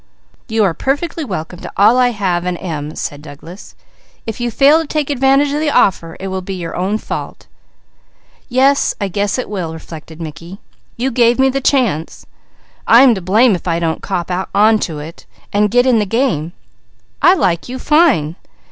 [0.47, 3.75] "You are perfectly welcome to all I have and am," said Douglas.
[4.25, 7.45] "If you fail to take advantage of the offer, it will be your own fault."
[8.49, 10.57] "Yes, I guess it will," reflected Mickey.
[10.97, 12.25] "You gave me the chance.
[12.87, 16.07] I am to blame if I don't cop on to it, and get in the
[16.07, 16.53] game.
[17.21, 18.37] I like you fine!